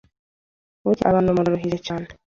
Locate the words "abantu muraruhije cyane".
1.07-2.07